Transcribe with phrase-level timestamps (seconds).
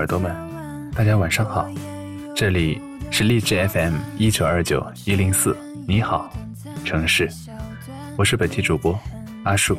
[0.00, 0.34] 耳朵们，
[0.94, 1.68] 大家晚上好，
[2.34, 5.54] 这里是励志 FM 一九二九一零四，
[5.86, 6.32] 你好，
[6.86, 7.28] 城市，
[8.16, 8.98] 我是本期主播
[9.44, 9.76] 阿树，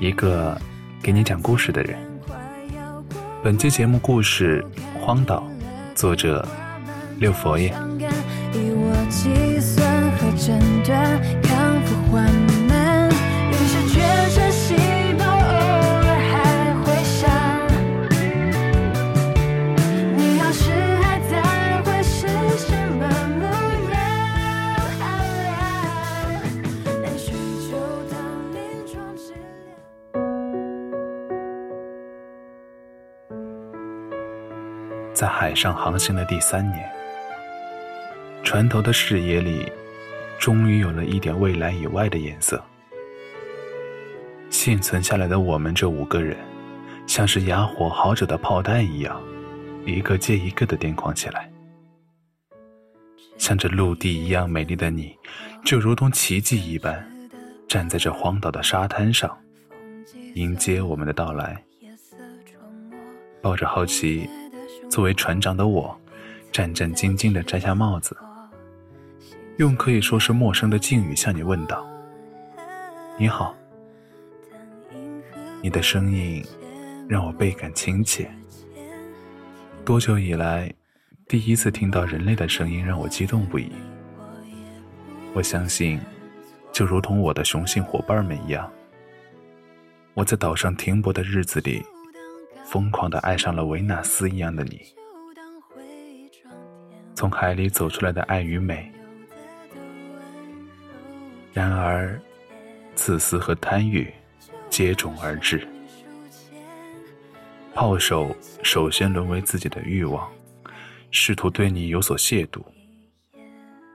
[0.00, 0.58] 一个
[1.02, 1.98] 给你讲故事的人。
[3.44, 4.64] 本期节目故事
[5.04, 5.46] 《荒岛》，
[5.94, 6.48] 作者
[7.18, 7.70] 六佛爷。
[35.18, 36.88] 在海上航行的第三年，
[38.44, 39.66] 船头的视野里，
[40.38, 42.62] 终于有了一点未来以外的颜色。
[44.48, 46.36] 幸存下来的我们这五个人，
[47.08, 49.20] 像是哑火好久的炮弹一样，
[49.84, 51.50] 一个接一个的癫狂起来。
[53.38, 55.18] 像这陆地一样美丽的你，
[55.64, 57.04] 就如同奇迹一般，
[57.66, 59.36] 站在这荒岛的沙滩上，
[60.36, 61.60] 迎接我们的到来，
[63.42, 64.30] 抱着好奇。
[64.88, 65.96] 作为船长的我，
[66.50, 68.16] 战战兢兢地摘下帽子，
[69.58, 71.86] 用可以说是陌生的敬语向你问道
[73.18, 73.54] ：“你好。”
[75.60, 76.44] 你的声音
[77.08, 78.30] 让我倍感亲切。
[79.84, 80.72] 多久以来，
[81.26, 83.70] 第一次听到人类的声音让我激动不已。
[85.34, 86.00] 我相信，
[86.72, 88.70] 就如同我的雄性伙伴们一样，
[90.14, 91.84] 我在岛上停泊的日子里。
[92.70, 94.82] 疯狂的爱上了维纳斯一样的你，
[97.14, 98.92] 从海里走出来的爱与美。
[101.54, 102.20] 然而，
[102.94, 104.12] 自私和贪欲
[104.68, 105.66] 接踵而至。
[107.72, 110.30] 炮手首先沦为自己的欲望，
[111.10, 112.62] 试图对你有所亵渎。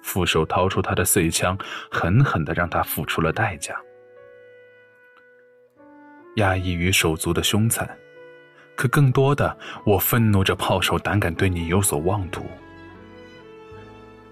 [0.02, 1.56] 副手掏出他的碎枪，
[1.92, 3.80] 狠狠的让他付出了代价。
[6.38, 7.88] 压抑于手足的凶残。
[8.76, 12.44] 可更多的，我愤怒着炮手胆敢对你有所妄图，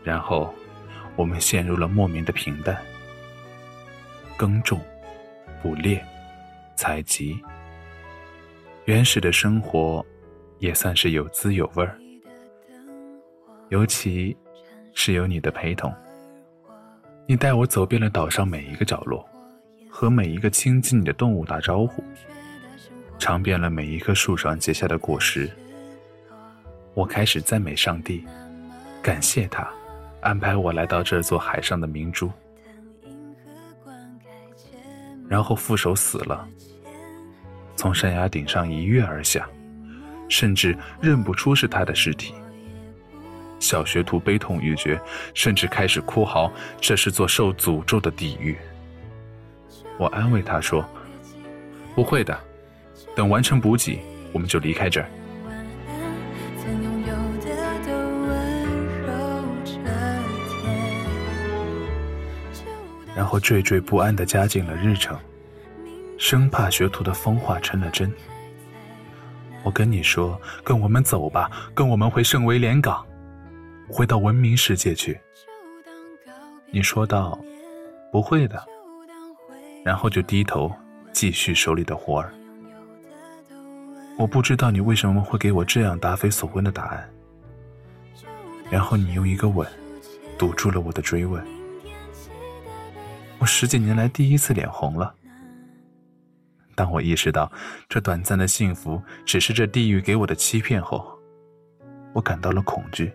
[0.03, 0.53] 然后
[1.15, 2.77] 我们陷入了莫名的平淡。
[4.35, 4.81] 耕种、
[5.61, 6.03] 捕猎、
[6.75, 7.39] 采集，
[8.85, 10.03] 原始的生活
[10.57, 11.95] 也算是有滋有味儿。
[13.69, 14.35] 尤其
[14.93, 15.93] 是有你的陪同，
[17.27, 19.23] 你带我走遍了岛上每一个角落，
[19.89, 22.03] 和每一个亲近你的动物打招呼。
[23.21, 25.47] 尝遍了每一棵树上结下的果实，
[26.95, 28.25] 我开始赞美上帝，
[28.99, 29.69] 感谢他
[30.21, 32.31] 安排我来到这座海上的明珠。
[35.29, 36.47] 然后副手死了，
[37.75, 39.47] 从山崖顶上一跃而下，
[40.27, 42.33] 甚至认不出是他的尸体。
[43.59, 44.99] 小学徒悲痛欲绝，
[45.35, 46.51] 甚至开始哭嚎
[46.81, 48.57] ：“这是座受诅咒的地狱。”
[49.99, 50.83] 我安慰他说
[51.93, 52.35] ：“不会的。”
[53.15, 53.99] 等完成补给，
[54.31, 55.07] 我们就离开这儿。
[63.13, 65.17] 然后惴惴不安地加紧了日程，
[66.17, 68.11] 生怕学徒的疯话成了真。
[69.63, 73.05] 我跟你说，跟我们走吧，跟我们回圣威廉港，
[73.89, 75.19] 回到文明世界去。
[76.71, 77.37] 你说道
[78.11, 78.63] ：“不会的。”
[79.85, 80.71] 然后就低头
[81.11, 82.33] 继续手里的活儿。
[84.21, 87.09] 我不知道你为什么会给我这样答非所问的答案。
[88.69, 89.67] 然后你用一个吻
[90.37, 91.43] 堵住了我的追问。
[93.39, 95.11] 我十几年来第一次脸红了。
[96.75, 97.51] 当我意识到
[97.89, 101.17] 这短暂的幸福只是这地狱给我的欺骗后，
[102.13, 103.11] 我感到了恐惧。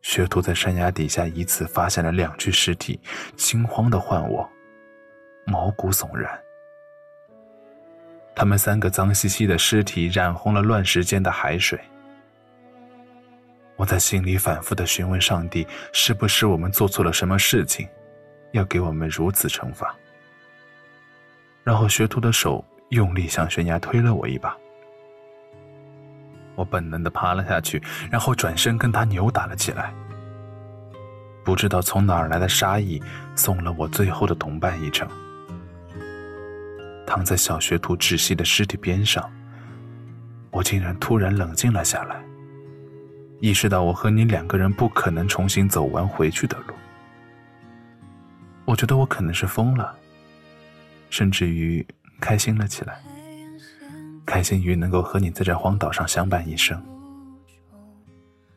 [0.00, 2.98] 学徒在山崖底下一次发现了两具尸体，
[3.36, 4.48] 惊慌的唤我，
[5.46, 6.30] 毛骨悚然。
[8.38, 11.76] 他们三个脏兮兮的尸体染红了乱石间的海水。
[13.74, 17.88] 我在心里反复的询问上帝：是不是我们做错了什么事情，
[18.52, 19.92] 要给我们如此惩罚？
[21.64, 24.56] 然后学徒的手用力向悬崖推了我一把，
[26.54, 29.92] 我本能的爬了下去，然后转身跟他扭打了起来。
[31.44, 33.02] 不知道从哪儿来的杀意，
[33.34, 35.08] 送了我最后的同伴一程。
[37.08, 39.32] 躺在小学徒窒息的尸体边上，
[40.50, 42.22] 我竟然突然冷静了下来，
[43.40, 46.74] 意识到我和你两个人不可能重新走完回去的路。
[48.66, 49.96] 我觉得我可能是疯了，
[51.08, 51.84] 甚至于
[52.20, 53.00] 开心了起来，
[54.26, 56.78] 开心于能够和你在这荒岛上相伴一生。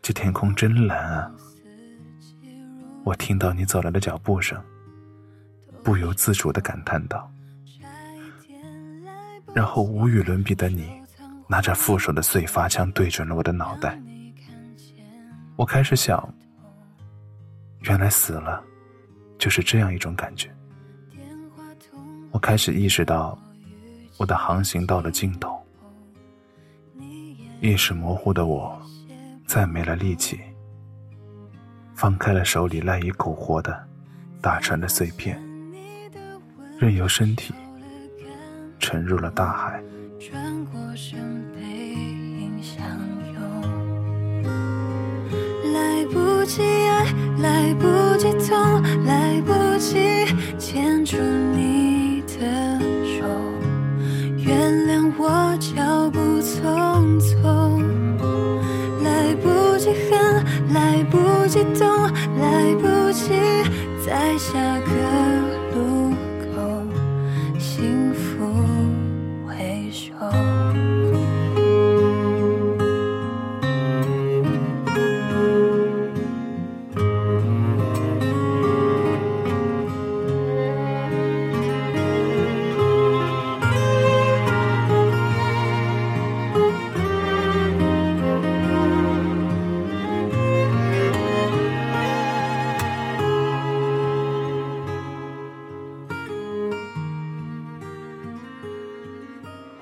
[0.02, 1.32] 这天空真蓝啊！
[3.06, 4.62] 我听到你走来的脚步声，
[5.82, 7.32] 不由自主的感叹道。
[9.54, 10.90] 然后无与伦比的你，
[11.48, 14.00] 拿着副手的碎发枪对准了我的脑袋。
[15.58, 16.34] 我开始想，
[17.82, 18.64] 原来死了，
[19.38, 20.50] 就是这样一种感觉。
[22.32, 23.38] 我开始意识到，
[24.18, 25.62] 我的航行到了尽头。
[27.60, 28.82] 意识模糊的我，
[29.46, 30.40] 再没了力气，
[31.94, 33.88] 放开了手里赖以苟活的
[34.42, 35.40] 大船的碎片，
[36.80, 37.54] 任由身体。
[38.82, 39.82] 沉入了大海。
[40.20, 41.20] 转过身，
[41.54, 42.84] 背影相
[43.34, 43.40] 拥。
[45.72, 47.06] 来不及爱，
[47.42, 50.26] 来不及痛，来不及
[50.58, 51.16] 牵住
[51.56, 53.24] 你的手。
[54.38, 54.50] 原
[54.88, 57.40] 谅我脚步匆匆。
[59.04, 60.44] 来不及恨，
[60.74, 61.18] 来不
[61.48, 61.88] 及懂，
[62.40, 63.30] 来不及
[64.06, 65.01] 在下个。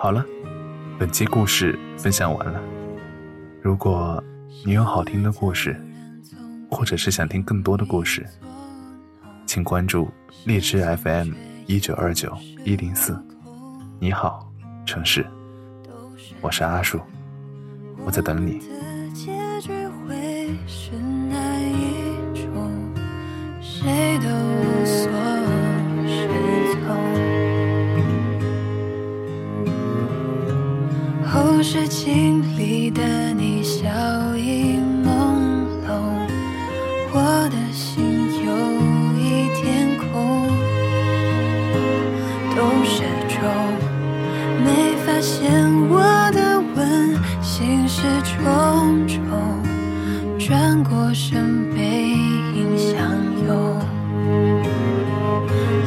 [0.02, 0.26] 好了，
[0.98, 2.62] 本期故事分享完了。
[3.62, 4.24] 如果
[4.66, 5.78] 你有好听的故事，
[6.72, 8.26] 或者是想听更多的故事，
[9.46, 10.10] 请关注
[10.46, 11.34] 荔枝 FM
[11.66, 13.22] 一九二九一零四。
[14.00, 14.50] 你好，
[14.86, 15.26] 城市，
[16.40, 17.02] 我是阿树，
[18.06, 18.62] 我在等你。
[31.70, 33.86] 后视镜里的你笑
[34.36, 35.92] 意朦胧，
[37.14, 38.50] 我的心有
[39.20, 40.50] 一点空。
[42.56, 43.38] 都是中，
[44.66, 44.68] 没
[45.06, 45.52] 发现
[45.92, 49.22] 我的吻心事重重。
[50.40, 51.78] 转过身，背
[52.56, 52.98] 影相
[53.46, 53.80] 拥。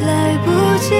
[0.06, 0.48] 来不
[0.78, 0.94] 及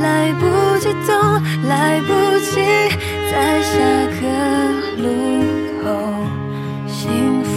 [0.00, 2.54] 来不及懂，来不及
[3.30, 3.68] 在下
[4.20, 4.22] 个
[5.02, 5.06] 路
[5.82, 5.86] 口
[6.86, 7.52] 幸福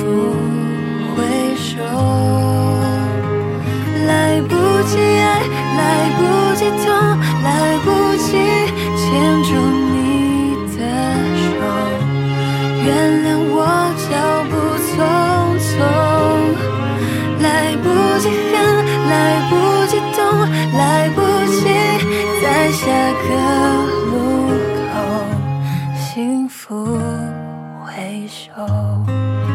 [1.15, 1.77] 回首，
[28.31, 29.50] 手。